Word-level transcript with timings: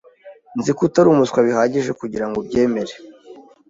Nzi 0.57 0.71
ko 0.75 0.81
utari 0.87 1.07
umuswa 1.09 1.39
bihagije 1.47 1.91
kugirango 2.01 2.35
ubyemere. 2.39 2.93